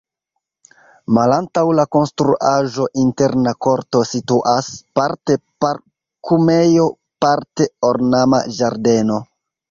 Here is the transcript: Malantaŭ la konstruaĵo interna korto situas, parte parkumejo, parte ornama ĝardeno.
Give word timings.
Malantaŭ 1.15 1.63
la 1.79 1.83
konstruaĵo 1.95 2.85
interna 3.01 3.53
korto 3.65 4.01
situas, 4.11 4.69
parte 4.99 5.35
parkumejo, 5.65 6.87
parte 7.27 7.69
ornama 7.91 8.41
ĝardeno. 8.61 9.19